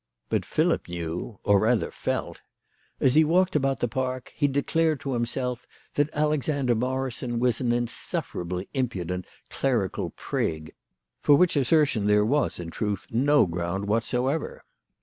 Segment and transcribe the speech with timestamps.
[0.29, 2.41] But Philip knew, or rather felt.
[2.99, 7.61] As he walked about the park he declared to himself that Alexander Morri son was
[7.61, 10.73] an insufferably impudent clerical prig;
[11.21, 14.47] for which assertion there was, in truth, no ground what 118 THE LADY OF LAUNAY.
[14.55, 14.63] soever.